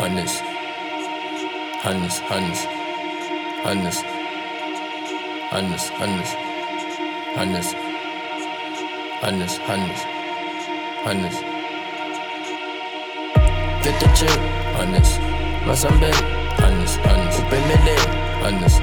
[0.00, 0.40] Hannes,
[1.82, 2.64] Hannes, Hannes,
[3.62, 4.00] Hannes,
[5.50, 6.30] Hannes, Hannes,
[7.36, 7.74] Hannes,
[9.20, 10.00] Hannes, Hannes,
[11.04, 11.36] Hannes.
[13.84, 14.38] Get the check,
[14.78, 15.10] Hannes,
[15.68, 16.10] Masambe,
[16.56, 17.96] Hannes, Hannes, Upemele,
[18.40, 18.78] Hannes,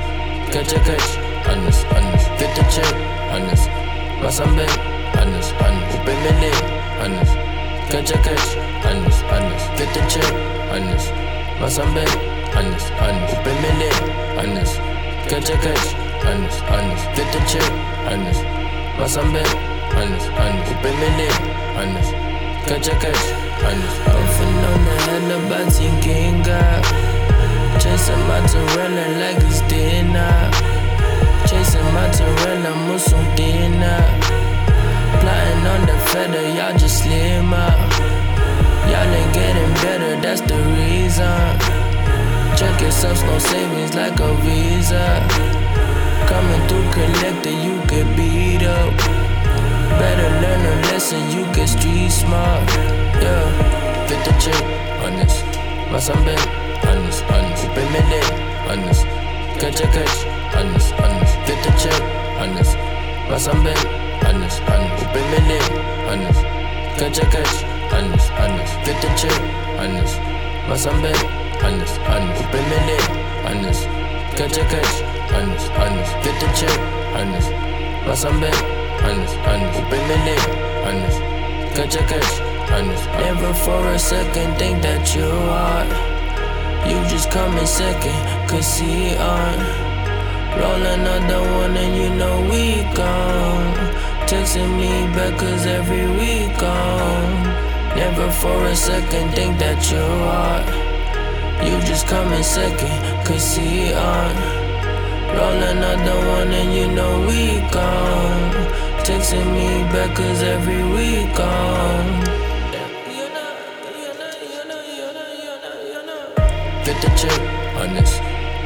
[0.54, 1.16] catch a catch,
[1.48, 2.94] Hannes, Hannes, get the check,
[3.34, 3.68] Hannes,
[4.22, 4.68] Masambe,
[5.18, 6.52] Hannes, Hannes, Upemele,
[7.02, 7.47] Hannes,
[7.92, 10.24] Kaçak kaç Annes annes Getir çek
[10.74, 11.06] Annes
[11.62, 12.08] Masam ben
[12.60, 13.90] Annes annes Upemele
[14.40, 14.72] Annes
[15.30, 15.96] Kaçak kaç
[16.28, 17.72] Annes annes Getir çek
[18.12, 18.38] Annes
[19.00, 19.46] Masam ben
[20.02, 21.30] Annes annes Upemele
[21.80, 22.08] Annes
[22.68, 23.24] Kaçak kaç
[23.66, 27.18] Annes Often on the hand about thinking God
[27.80, 30.77] Chasing mozzarella like it's dinner.
[36.68, 37.90] Y'all just up,
[38.92, 41.48] Y'all ain't getting better, that's the reason.
[42.58, 45.24] Check yourself, no savings like a visa.
[46.28, 48.94] Coming through collector, you get beat up.
[50.00, 52.68] Better learn a lesson, you get street smart.
[53.24, 54.08] Yeah.
[54.10, 54.62] Get the chip,
[55.04, 55.46] honest.
[55.92, 56.36] My check, Hannes, Masambe,
[56.84, 58.22] Hannes, Hannes, Upemele,
[58.68, 59.04] Hannes,
[59.60, 62.02] catch a catch, Hannes, Hannes, get the chip,
[62.40, 62.76] honest.
[63.30, 65.06] My son check, honest, honest.
[65.06, 65.66] Open my lip,
[66.10, 66.42] honest.
[66.98, 67.56] Catch a catch,
[67.94, 68.74] honest, honest.
[68.86, 69.40] Get the chill,
[69.78, 70.18] honest.
[70.68, 71.14] Masambe,
[71.64, 72.42] honest, honest.
[72.42, 73.06] Open my lip,
[73.46, 73.84] honest.
[74.38, 74.96] Catch a catch,
[75.34, 76.12] honest, honest.
[76.24, 76.78] Get the chill,
[77.18, 77.50] honest.
[78.08, 78.52] Masambe,
[79.04, 79.80] honest, honest.
[79.80, 80.44] Open my lip,
[80.88, 81.20] honest.
[81.76, 82.34] Catch a catch,
[82.72, 83.06] honest.
[83.22, 86.18] Never for a second think that you are.
[86.90, 89.88] You just come in second, cause see on.
[90.58, 93.37] Roll another one and you know we gone.
[94.28, 97.44] Texting me back cause every week on.
[97.96, 100.04] Never for a second think that you
[100.40, 100.64] are.
[101.66, 104.36] You just come in second, cause see on.
[105.36, 108.52] Roll another one and you know we gone.
[109.08, 112.48] Texting me back cause every week on.
[116.88, 117.40] get the check,
[117.76, 118.12] Hannes,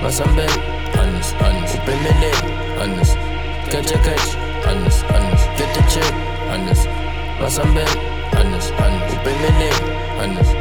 [0.02, 0.48] Masambe,
[0.94, 2.32] Hannes, Hannes, Upemele,
[2.78, 3.14] Hannes,
[3.72, 4.42] catch a catch,
[5.92, 6.14] chick,
[6.48, 6.88] honest.
[7.42, 7.92] Once I'm back,
[8.40, 9.12] honest, honest.
[9.12, 9.78] Open the neck,
[10.24, 10.54] honest.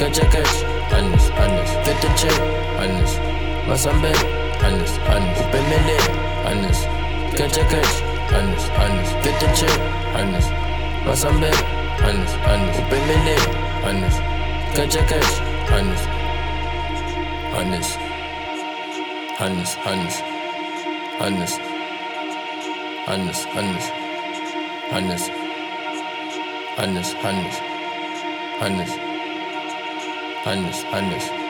[0.00, 0.56] Catch a catch,
[0.96, 1.72] honest, honest.
[1.84, 2.40] Get the check,
[2.80, 3.20] honest.
[3.68, 4.16] Once I'm back,
[4.64, 5.42] honest, honest.
[5.44, 6.06] Open the neck,
[6.48, 6.84] honest.
[7.36, 7.94] Catch a catch,
[8.32, 9.12] honest, honest.
[9.20, 9.78] Get the check,
[10.16, 10.50] honest.
[11.04, 11.60] Once I'm back,
[12.00, 12.80] honest, honest.
[12.80, 13.44] Open the neck,
[13.84, 14.18] honest.
[14.76, 15.32] Catch a catch,
[15.76, 16.08] honest,
[17.52, 17.98] honest,
[19.40, 20.22] honest, honest,
[21.20, 21.60] honest,
[23.08, 23.99] honest, honest.
[24.90, 25.30] Hannes,
[26.76, 27.56] Hannes, Hannes,
[28.58, 28.90] Hannes,
[30.44, 31.49] Hannes, Hannes, Hannes.